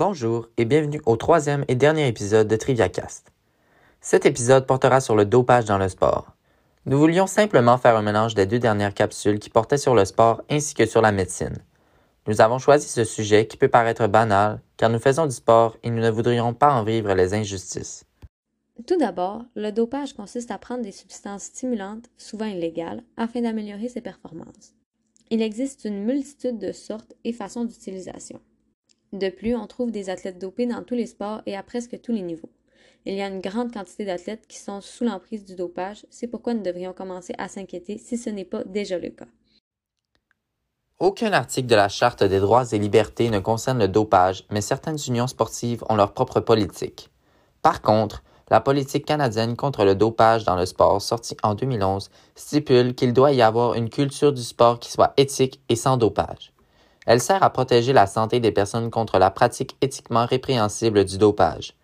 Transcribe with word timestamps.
Bonjour 0.00 0.48
et 0.56 0.64
bienvenue 0.64 1.02
au 1.04 1.16
troisième 1.16 1.62
et 1.68 1.74
dernier 1.74 2.08
épisode 2.08 2.48
de 2.48 2.56
TriviaCast. 2.56 3.30
Cet 4.00 4.24
épisode 4.24 4.66
portera 4.66 4.98
sur 5.02 5.14
le 5.14 5.26
dopage 5.26 5.66
dans 5.66 5.76
le 5.76 5.90
sport. 5.90 6.34
Nous 6.86 6.98
voulions 6.98 7.26
simplement 7.26 7.76
faire 7.76 7.98
un 7.98 8.00
mélange 8.00 8.34
des 8.34 8.46
deux 8.46 8.58
dernières 8.58 8.94
capsules 8.94 9.38
qui 9.38 9.50
portaient 9.50 9.76
sur 9.76 9.94
le 9.94 10.06
sport 10.06 10.40
ainsi 10.48 10.72
que 10.72 10.86
sur 10.86 11.02
la 11.02 11.12
médecine. 11.12 11.58
Nous 12.26 12.40
avons 12.40 12.56
choisi 12.58 12.88
ce 12.88 13.04
sujet 13.04 13.46
qui 13.46 13.58
peut 13.58 13.68
paraître 13.68 14.06
banal 14.06 14.62
car 14.78 14.88
nous 14.88 14.98
faisons 14.98 15.26
du 15.26 15.34
sport 15.34 15.76
et 15.82 15.90
nous 15.90 16.00
ne 16.00 16.08
voudrions 16.08 16.54
pas 16.54 16.72
en 16.72 16.82
vivre 16.82 17.12
les 17.12 17.34
injustices. 17.34 18.06
Tout 18.86 18.96
d'abord, 18.96 19.44
le 19.54 19.70
dopage 19.70 20.14
consiste 20.14 20.50
à 20.50 20.56
prendre 20.56 20.82
des 20.82 20.92
substances 20.92 21.42
stimulantes, 21.42 22.08
souvent 22.16 22.46
illégales, 22.46 23.02
afin 23.18 23.42
d'améliorer 23.42 23.90
ses 23.90 24.00
performances. 24.00 24.72
Il 25.28 25.42
existe 25.42 25.84
une 25.84 26.04
multitude 26.06 26.58
de 26.58 26.72
sortes 26.72 27.12
et 27.24 27.34
façons 27.34 27.66
d'utilisation. 27.66 28.40
De 29.12 29.28
plus, 29.28 29.56
on 29.56 29.66
trouve 29.66 29.90
des 29.90 30.08
athlètes 30.08 30.38
dopés 30.38 30.66
dans 30.66 30.84
tous 30.84 30.94
les 30.94 31.06
sports 31.06 31.42
et 31.46 31.56
à 31.56 31.62
presque 31.62 32.00
tous 32.00 32.12
les 32.12 32.22
niveaux. 32.22 32.50
Il 33.06 33.14
y 33.14 33.22
a 33.22 33.28
une 33.28 33.40
grande 33.40 33.72
quantité 33.72 34.04
d'athlètes 34.04 34.46
qui 34.46 34.58
sont 34.58 34.80
sous 34.80 35.04
l'emprise 35.04 35.44
du 35.44 35.56
dopage, 35.56 36.06
c'est 36.10 36.28
pourquoi 36.28 36.54
nous 36.54 36.62
devrions 36.62 36.92
commencer 36.92 37.34
à 37.38 37.48
s'inquiéter 37.48 37.98
si 37.98 38.16
ce 38.16 38.30
n'est 38.30 38.44
pas 38.44 38.62
déjà 38.64 38.98
le 38.98 39.08
cas. 39.08 39.26
Aucun 40.98 41.32
article 41.32 41.66
de 41.66 41.74
la 41.74 41.88
Charte 41.88 42.22
des 42.22 42.40
droits 42.40 42.70
et 42.72 42.78
libertés 42.78 43.30
ne 43.30 43.38
concerne 43.38 43.78
le 43.78 43.88
dopage, 43.88 44.44
mais 44.50 44.60
certaines 44.60 44.98
unions 45.08 45.26
sportives 45.26 45.82
ont 45.88 45.96
leur 45.96 46.12
propre 46.12 46.40
politique. 46.40 47.10
Par 47.62 47.80
contre, 47.80 48.22
la 48.50 48.60
politique 48.60 49.06
canadienne 49.06 49.56
contre 49.56 49.84
le 49.84 49.94
dopage 49.94 50.44
dans 50.44 50.56
le 50.56 50.66
sport, 50.66 51.00
sortie 51.00 51.36
en 51.42 51.54
2011, 51.54 52.10
stipule 52.34 52.94
qu'il 52.94 53.14
doit 53.14 53.32
y 53.32 53.40
avoir 53.40 53.74
une 53.74 53.88
culture 53.88 54.32
du 54.32 54.42
sport 54.42 54.78
qui 54.78 54.92
soit 54.92 55.14
éthique 55.16 55.62
et 55.70 55.76
sans 55.76 55.96
dopage. 55.96 56.52
Elle 57.06 57.20
sert 57.20 57.42
à 57.42 57.50
protéger 57.50 57.92
la 57.92 58.06
santé 58.06 58.40
des 58.40 58.52
personnes 58.52 58.90
contre 58.90 59.18
la 59.18 59.30
pratique 59.30 59.76
éthiquement 59.80 60.26
répréhensible 60.26 61.04
du 61.04 61.18
dopage. 61.18 61.74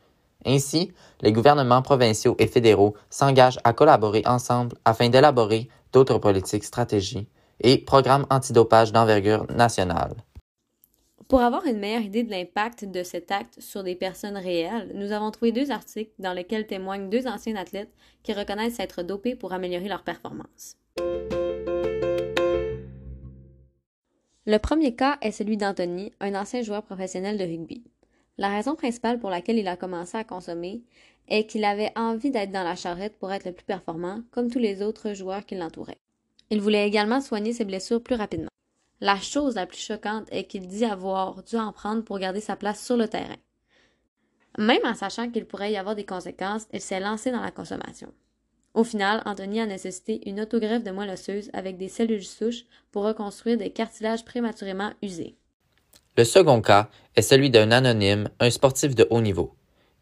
Ainsi, 0.44 0.92
les 1.22 1.32
gouvernements 1.32 1.82
provinciaux 1.82 2.36
et 2.38 2.46
fédéraux 2.46 2.94
s'engagent 3.10 3.58
à 3.64 3.72
collaborer 3.72 4.22
ensemble 4.26 4.76
afin 4.84 5.08
d'élaborer 5.08 5.68
d'autres 5.92 6.18
politiques, 6.18 6.64
stratégies 6.64 7.28
et 7.60 7.78
programmes 7.78 8.26
antidopage 8.30 8.92
d'envergure 8.92 9.46
nationale. 9.50 10.14
Pour 11.28 11.40
avoir 11.40 11.66
une 11.66 11.78
meilleure 11.78 12.02
idée 12.02 12.22
de 12.22 12.30
l'impact 12.30 12.84
de 12.84 13.02
cet 13.02 13.32
acte 13.32 13.60
sur 13.60 13.82
des 13.82 13.96
personnes 13.96 14.36
réelles, 14.36 14.92
nous 14.94 15.10
avons 15.10 15.32
trouvé 15.32 15.50
deux 15.50 15.72
articles 15.72 16.12
dans 16.20 16.32
lesquels 16.32 16.68
témoignent 16.68 17.10
deux 17.10 17.26
anciens 17.26 17.56
athlètes 17.56 17.92
qui 18.22 18.32
reconnaissent 18.32 18.78
être 18.78 19.02
dopés 19.02 19.34
pour 19.34 19.52
améliorer 19.52 19.88
leur 19.88 20.04
performance. 20.04 20.76
Le 24.48 24.58
premier 24.58 24.94
cas 24.94 25.18
est 25.22 25.32
celui 25.32 25.56
d'Anthony, 25.56 26.12
un 26.20 26.36
ancien 26.36 26.62
joueur 26.62 26.84
professionnel 26.84 27.36
de 27.36 27.42
rugby. 27.42 27.82
La 28.38 28.48
raison 28.48 28.76
principale 28.76 29.18
pour 29.18 29.28
laquelle 29.28 29.58
il 29.58 29.66
a 29.66 29.76
commencé 29.76 30.16
à 30.16 30.22
consommer 30.22 30.84
est 31.26 31.46
qu'il 31.46 31.64
avait 31.64 31.90
envie 31.96 32.30
d'être 32.30 32.52
dans 32.52 32.62
la 32.62 32.76
charrette 32.76 33.18
pour 33.18 33.32
être 33.32 33.44
le 33.44 33.50
plus 33.50 33.64
performant, 33.64 34.22
comme 34.30 34.48
tous 34.48 34.60
les 34.60 34.82
autres 34.82 35.14
joueurs 35.14 35.44
qui 35.44 35.56
l'entouraient. 35.56 35.98
Il 36.50 36.60
voulait 36.60 36.86
également 36.86 37.20
soigner 37.20 37.52
ses 37.52 37.64
blessures 37.64 38.00
plus 38.00 38.14
rapidement. 38.14 38.50
La 39.00 39.16
chose 39.16 39.56
la 39.56 39.66
plus 39.66 39.80
choquante 39.80 40.28
est 40.30 40.44
qu'il 40.44 40.68
dit 40.68 40.84
avoir 40.84 41.42
dû 41.42 41.56
en 41.56 41.72
prendre 41.72 42.04
pour 42.04 42.20
garder 42.20 42.40
sa 42.40 42.54
place 42.54 42.84
sur 42.84 42.96
le 42.96 43.08
terrain. 43.08 43.36
Même 44.58 44.84
en 44.84 44.94
sachant 44.94 45.28
qu'il 45.28 45.46
pourrait 45.46 45.72
y 45.72 45.76
avoir 45.76 45.96
des 45.96 46.06
conséquences, 46.06 46.68
il 46.72 46.80
s'est 46.80 47.00
lancé 47.00 47.32
dans 47.32 47.42
la 47.42 47.50
consommation. 47.50 48.12
Au 48.76 48.84
final, 48.84 49.22
Anthony 49.24 49.60
a 49.62 49.66
nécessité 49.66 50.20
une 50.28 50.38
autogreffe 50.38 50.84
de 50.84 50.90
moelle 50.90 51.08
osseuse 51.08 51.48
avec 51.54 51.78
des 51.78 51.88
cellules 51.88 52.22
souches 52.22 52.66
pour 52.92 53.04
reconstruire 53.04 53.56
des 53.56 53.70
cartilages 53.70 54.22
prématurément 54.22 54.92
usés. 55.02 55.34
Le 56.18 56.24
second 56.24 56.60
cas 56.60 56.90
est 57.16 57.22
celui 57.22 57.48
d'un 57.48 57.70
anonyme, 57.70 58.28
un 58.38 58.50
sportif 58.50 58.94
de 58.94 59.06
haut 59.08 59.22
niveau. 59.22 59.54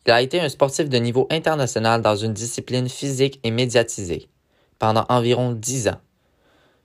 Il 0.07 0.11
a 0.11 0.21
été 0.21 0.41
un 0.41 0.49
sportif 0.49 0.89
de 0.89 0.97
niveau 0.99 1.29
international 1.31 2.03
dans 2.03 2.17
une 2.17 2.33
discipline 2.33 2.89
physique 2.89 3.39
et 3.45 3.53
médiatisée 3.53 4.29
pendant 4.81 5.07
environ 5.09 5.53
dix 5.53 5.87
ans. 5.87 6.01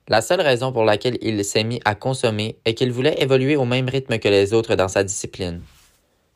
La 0.06 0.22
seule 0.22 0.42
raison 0.42 0.72
pour 0.72 0.84
laquelle 0.84 1.18
il 1.22 1.44
s'est 1.44 1.64
mis 1.64 1.80
à 1.84 1.96
consommer 1.96 2.56
est 2.64 2.74
qu'il 2.74 2.92
voulait 2.92 3.20
évoluer 3.20 3.56
au 3.56 3.64
même 3.64 3.88
rythme 3.88 4.20
que 4.20 4.28
les 4.28 4.52
autres 4.52 4.76
dans 4.76 4.88
sa 4.88 5.02
discipline. 5.02 5.60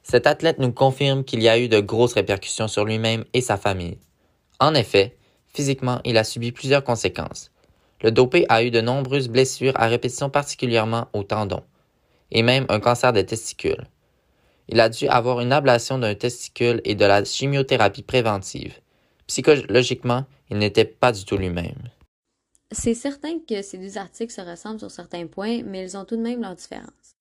Cet 0.02 0.26
athlète 0.26 0.58
nous 0.58 0.72
confirme 0.72 1.22
qu'il 1.22 1.40
y 1.44 1.48
a 1.48 1.60
eu 1.60 1.68
de 1.68 1.78
grosses 1.78 2.14
répercussions 2.14 2.66
sur 2.66 2.84
lui-même 2.84 3.24
et 3.32 3.40
sa 3.40 3.56
famille. 3.56 3.98
En 4.58 4.74
effet, 4.74 5.16
physiquement, 5.54 6.00
il 6.04 6.18
a 6.18 6.24
subi 6.24 6.52
plusieurs 6.52 6.84
conséquences. 6.84 7.50
Le 8.02 8.10
dopé 8.10 8.44
a 8.48 8.62
eu 8.62 8.70
de 8.70 8.80
nombreuses 8.80 9.28
blessures 9.28 9.72
à 9.76 9.86
répétition 9.86 10.28
particulièrement 10.28 11.08
au 11.12 11.22
tendon, 11.22 11.62
et 12.30 12.42
même 12.42 12.66
un 12.68 12.80
cancer 12.80 13.12
des 13.12 13.24
testicules. 13.24 13.86
Il 14.68 14.80
a 14.80 14.88
dû 14.88 15.06
avoir 15.08 15.40
une 15.40 15.52
ablation 15.52 15.98
d'un 15.98 16.14
testicule 16.14 16.80
et 16.84 16.94
de 16.94 17.04
la 17.04 17.24
chimiothérapie 17.24 18.02
préventive. 18.02 18.74
Psychologiquement, 19.26 20.24
il 20.50 20.58
n'était 20.58 20.84
pas 20.84 21.12
du 21.12 21.24
tout 21.24 21.36
lui-même. 21.36 21.90
C'est 22.70 22.94
certain 22.94 23.38
que 23.38 23.62
ces 23.62 23.78
deux 23.78 23.98
articles 23.98 24.32
se 24.32 24.40
ressemblent 24.40 24.80
sur 24.80 24.90
certains 24.90 25.26
points, 25.26 25.62
mais 25.64 25.84
ils 25.84 25.96
ont 25.96 26.04
tout 26.04 26.16
de 26.16 26.22
même 26.22 26.42
leurs 26.42 26.56
différences. 26.56 27.14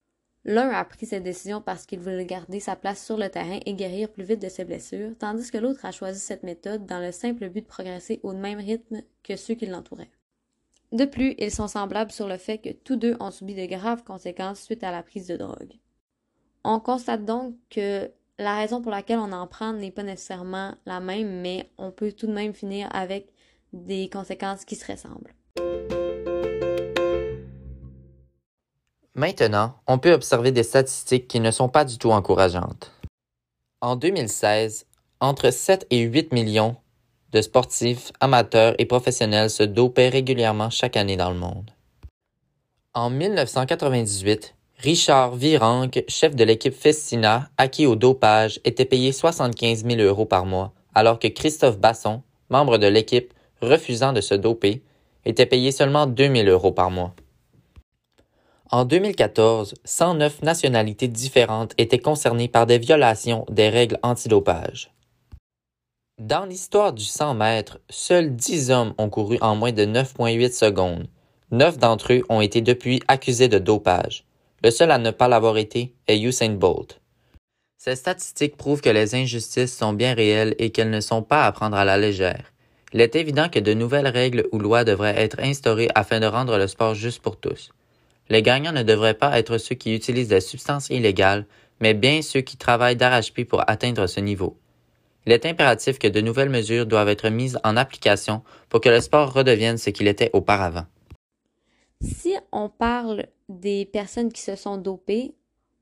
L'un 0.45 0.69
a 0.69 0.83
pris 0.83 1.05
cette 1.05 1.23
décision 1.23 1.61
parce 1.61 1.85
qu'il 1.85 1.99
voulait 1.99 2.25
garder 2.25 2.59
sa 2.59 2.75
place 2.75 3.03
sur 3.03 3.17
le 3.17 3.29
terrain 3.29 3.59
et 3.65 3.73
guérir 3.73 4.09
plus 4.09 4.25
vite 4.25 4.41
de 4.41 4.49
ses 4.49 4.65
blessures, 4.65 5.11
tandis 5.17 5.49
que 5.49 5.57
l'autre 5.57 5.85
a 5.85 5.91
choisi 5.91 6.19
cette 6.19 6.43
méthode 6.43 6.85
dans 6.85 6.99
le 6.99 7.13
simple 7.13 7.47
but 7.49 7.61
de 7.61 7.67
progresser 7.67 8.19
au 8.23 8.33
même 8.33 8.59
rythme 8.59 9.03
que 9.23 9.37
ceux 9.37 9.53
qui 9.53 9.67
l'entouraient. 9.67 10.11
De 10.91 11.05
plus, 11.05 11.33
ils 11.39 11.49
sont 11.49 11.69
semblables 11.69 12.11
sur 12.11 12.27
le 12.27 12.37
fait 12.37 12.57
que 12.57 12.71
tous 12.71 12.97
deux 12.97 13.15
ont 13.19 13.31
subi 13.31 13.55
de 13.55 13.65
graves 13.65 14.03
conséquences 14.03 14.59
suite 14.59 14.83
à 14.83 14.91
la 14.91 15.01
prise 15.01 15.27
de 15.27 15.37
drogue. 15.37 15.79
On 16.65 16.79
constate 16.79 17.23
donc 17.25 17.55
que 17.69 18.11
la 18.37 18.55
raison 18.55 18.81
pour 18.81 18.91
laquelle 18.91 19.19
on 19.19 19.31
en 19.31 19.47
prend 19.47 19.73
n'est 19.73 19.91
pas 19.91 20.03
nécessairement 20.03 20.75
la 20.85 20.99
même, 20.99 21.41
mais 21.41 21.71
on 21.77 21.91
peut 21.91 22.11
tout 22.11 22.27
de 22.27 22.33
même 22.33 22.53
finir 22.53 22.89
avec 22.93 23.27
des 23.71 24.09
conséquences 24.09 24.65
qui 24.65 24.75
se 24.75 24.91
ressemblent. 24.91 25.33
Maintenant, 29.16 29.75
on 29.85 30.00
peut 30.00 30.12
observer 30.12 30.51
des 30.51 30.63
statistiques 30.63 31.28
qui 31.28 31.40
ne 31.40 31.51
sont 31.51 31.69
pas 31.69 31.85
du 31.85 32.00
tout 32.00 32.09
encourageantes. 32.09 32.91
En 33.79 33.96
2016, 33.96 34.88
entre 35.19 35.51
7 35.51 35.85
et 35.91 36.00
8 36.00 36.31
millions 36.31 36.75
de 37.31 37.41
sportifs 37.41 38.12
amateurs 38.19 38.73
et 38.79 38.85
professionnels 38.85 39.52
se 39.52 39.62
dopaient 39.62 40.09
régulièrement 40.09 40.72
chaque 40.72 40.97
année 40.97 41.16
dans 41.16 41.29
le 41.29 41.38
monde. 41.38 41.69
En 42.96 43.12
1998, 43.12 44.56
Richard 44.79 45.35
Virenque, 45.35 46.03
chef 46.07 46.35
de 46.35 46.44
l'équipe 46.44 46.73
Festina, 46.73 47.50
acquis 47.57 47.85
au 47.85 47.96
dopage, 47.96 48.59
était 48.66 48.85
payé 48.85 49.12
75 49.12 49.85
000 49.85 50.02
euros 50.02 50.25
par 50.25 50.46
mois, 50.46 50.73
alors 50.96 51.19
que 51.19 51.28
Christophe 51.28 51.78
Basson, 51.78 52.23
membre 52.50 52.79
de 52.79 52.88
l'équipe 52.88 53.31
refusant 53.62 54.12
de 54.12 54.22
se 54.22 54.34
doper, 54.34 54.81
était 55.25 55.46
payé 55.46 55.72
seulement 55.72 56.07
2 56.07 56.35
000 56.35 56.47
euros 56.50 56.72
par 56.72 56.90
mois. 56.90 57.13
En 58.72 58.85
2014, 58.85 59.75
109 59.84 60.41
nationalités 60.41 61.07
différentes 61.07 61.74
étaient 61.78 62.00
concernées 62.00 62.47
par 62.47 62.66
des 62.66 62.79
violations 62.79 63.46
des 63.50 63.69
règles 63.69 64.00
antidopage. 64.03 64.91
Dans 66.19 66.46
l'histoire 66.46 66.94
du 66.94 67.03
100 67.03 67.35
mètres, 67.35 67.79
seuls 67.90 68.35
10 68.35 68.72
hommes 68.72 68.94
ont 68.97 69.09
couru 69.09 69.38
en 69.41 69.56
moins 69.56 69.73
de 69.73 69.85
9,8 69.85 70.53
secondes. 70.53 71.07
Neuf 71.52 71.78
d'entre 71.78 72.13
eux 72.13 72.23
ont 72.29 72.41
été 72.41 72.62
depuis 72.62 73.02
accusés 73.07 73.47
de 73.47 73.59
dopage. 73.59 74.25
Le 74.63 74.72
seul 74.72 74.91
à 74.91 74.97
ne 74.97 75.12
pas 75.12 75.28
l'avoir 75.28 75.57
été 75.57 75.94
est 76.07 76.19
Usain 76.19 76.53
Bolt. 76.53 77.02
Ces 77.78 77.97
statistiques 77.97 78.56
prouvent 78.56 78.81
que 78.81 78.90
les 78.90 79.13
injustices 79.13 79.78
sont 79.78 79.91
bien 79.91 80.13
réelles 80.13 80.56
et 80.57 80.72
qu'elles 80.72 80.90
ne 80.90 81.02
sont 81.02 81.22
pas 81.22 81.46
à 81.46 81.52
prendre 81.52 81.75
à 81.75 81.84
la 81.84 81.97
légère. 81.97 82.53
Il 82.94 83.02
est 83.02 83.16
évident 83.16 83.50
que 83.50 83.59
de 83.59 83.73
nouvelles 83.73 84.08
règles 84.08 84.47
ou 84.52 84.59
lois 84.59 84.85
devraient 84.85 85.22
être 85.22 85.40
instaurées 85.41 85.90
afin 85.93 86.22
de 86.22 86.28
rendre 86.28 86.58
le 86.58 86.67
sport 86.67 86.96
juste 86.96 87.22
pour 87.22 87.37
tous. 87.37 87.72
Les 88.29 88.41
gagnants 88.41 88.72
ne 88.72 88.84
devraient 88.84 89.14
pas 89.14 89.37
être 89.37 89.58
ceux 89.58 89.75
qui 89.75 89.96
utilisent 89.96 90.29
des 90.29 90.41
substances 90.41 90.90
illégales, 90.90 91.46
mais 91.79 91.93
bien 91.93 92.22
ceux 92.22 92.41
qui 92.41 92.58
travaillent 92.58 92.96
d'arrache-pied 92.96 93.46
pour 93.46 93.70
atteindre 93.70 94.08
ce 94.08 94.20
niveau. 94.20 94.58
Il 95.25 95.31
est 95.31 95.46
impératif 95.46 95.99
que 95.99 96.08
de 96.08 96.22
nouvelles 96.22 96.49
mesures 96.49 96.85
doivent 96.85 97.09
être 97.09 97.29
mises 97.29 97.59
en 97.64 97.78
application 97.78 98.43
pour 98.70 98.81
que 98.81 98.90
le 98.90 99.02
sport 99.02 99.34
redevienne 99.34 99.78
ce 99.78 99.90
qu'il 99.90 100.08
était 100.08 100.29
auparavant. 100.34 100.85
Si 102.02 102.35
on 102.52 102.67
parle 102.67 103.28
des 103.47 103.85
personnes 103.85 104.31
qui 104.31 104.41
se 104.41 104.55
sont 104.55 104.78
dopées, 104.78 105.35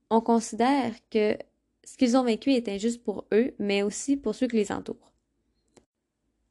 on 0.09 0.21
considère 0.21 0.91
que 1.09 1.37
ce 1.83 1.97
qu'ils 1.97 2.15
ont 2.17 2.23
vécu 2.23 2.53
est 2.53 2.69
injuste 2.69 3.03
pour 3.03 3.25
eux, 3.33 3.53
mais 3.57 3.81
aussi 3.81 4.17
pour 4.17 4.35
ceux 4.35 4.47
qui 4.47 4.57
les 4.57 4.71
entourent. 4.71 5.10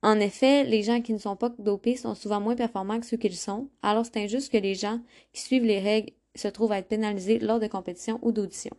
En 0.03 0.19
effet, 0.19 0.65
les 0.65 0.83
gens 0.83 1.03
qui 1.03 1.13
ne 1.13 1.19
sont 1.19 1.37
pas 1.37 1.51
dopés 1.59 1.97
sont 1.97 2.15
souvent 2.15 2.41
moins 2.41 2.57
performants 2.57 3.01
que 3.01 3.07
ceux 3.07 3.19
qu'ils 3.19 3.37
sont, 3.37 3.69
alors 3.83 4.07
c'est 4.07 4.25
injuste 4.25 4.51
que 4.51 4.57
les 4.57 4.75
gens 4.75 5.01
qui 5.33 5.43
suivent 5.43 5.65
les 5.65 5.79
règles 5.79 6.13
se 6.35 6.49
trouvent 6.49 6.73
à 6.73 6.79
être 6.79 6.89
pénalisés 6.89 7.39
lors 7.39 7.61
de 7.61 7.67
compétitions 7.67 8.19
ou 8.23 8.33
d'auditions. 8.33 8.77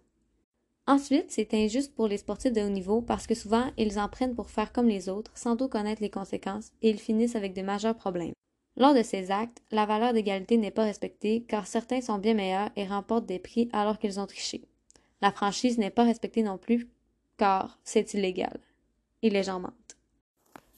Ensuite, 0.88 1.30
c'est 1.30 1.54
injuste 1.54 1.94
pour 1.94 2.08
les 2.08 2.18
sportifs 2.18 2.54
de 2.54 2.62
haut 2.62 2.70
niveau 2.70 3.02
parce 3.02 3.28
que 3.28 3.36
souvent, 3.36 3.72
ils 3.78 4.00
en 4.00 4.10
prennent 4.10 4.36
pour 4.36 4.50
faire 4.50 4.74
comme 4.74 4.88
les 4.88 5.10
autres 5.10 5.32
sans 5.36 5.56
tout 5.56 5.68
connaître 5.68 6.02
les 6.02 6.10
conséquences 6.10 6.72
et 6.82 6.90
ils 6.90 7.00
finissent 7.00 7.36
avec 7.36 7.54
de 7.54 7.62
majeurs 7.62 7.96
problèmes. 7.96 8.34
Lors 8.78 8.96
de 8.96 9.04
ces 9.04 9.30
actes, 9.30 9.62
la 9.70 9.86
valeur 9.86 10.14
d'égalité 10.14 10.58
n'est 10.58 10.72
pas 10.72 10.86
respectée 10.86 11.46
car 11.48 11.68
certains 11.68 12.02
sont 12.02 12.18
bien 12.18 12.34
meilleurs 12.34 12.72
et 12.76 12.88
remportent 12.88 13.28
des 13.28 13.38
prix 13.38 13.70
alors 13.74 14.00
qu'ils 14.00 14.20
ont 14.20 14.26
triché. 14.26 14.64
La 15.22 15.32
franchise 15.32 15.78
n'est 15.78 15.92
pas 15.92 16.04
respectée 16.04 16.42
non 16.42 16.58
plus 16.58 16.90
car 17.38 17.80
c'est 17.84 18.16
illégal. 18.16 18.60
Et 19.24 19.30
mentent. 19.30 19.81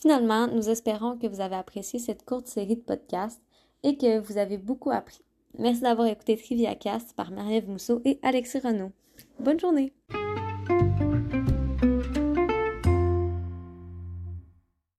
Finalement, 0.04 0.48
nous 0.48 0.70
espérons 0.70 1.18
que 1.18 1.28
vous 1.28 1.40
avez 1.40 1.56
apprécié 1.56 1.98
cette 1.98 2.26
courte 2.26 2.48
série 2.48 2.76
de 2.76 2.82
podcasts 2.82 3.42
et 3.84 3.96
que 3.96 4.20
vous 4.20 4.38
avez 4.38 4.58
beaucoup 4.58 4.92
appris. 4.92 5.22
Merci 5.58 5.80
d'avoir 5.80 6.10
écouté 6.10 6.36
TriviaCast 6.36 7.16
par 7.16 7.32
Marie-Ève 7.32 7.70
Mousseau 7.70 8.02
et 8.04 8.20
Alexis 8.22 8.60
Renaud. 8.60 8.92
Bonne 9.40 9.62
journée! 9.62 9.94